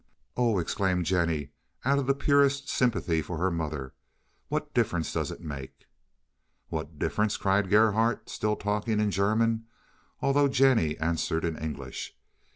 "Oh," 0.35 0.57
exclaimed 0.57 1.05
Jennie, 1.05 1.51
out 1.85 1.99
of 1.99 2.07
the 2.07 2.15
purest 2.15 2.67
sympathy 2.67 3.21
for 3.21 3.37
her 3.37 3.51
mother, 3.51 3.93
"what 4.47 4.73
difference 4.73 5.13
does 5.13 5.29
it 5.29 5.41
make?" 5.41 5.85
"What 6.69 6.97
difference?" 6.97 7.37
cried 7.37 7.69
Gerhardt, 7.69 8.27
still 8.27 8.55
talking 8.55 8.99
in 8.99 9.11
German, 9.11 9.67
although 10.19 10.47
Jennie 10.47 10.97
answered 10.97 11.45
in 11.45 11.55
English. 11.55 12.17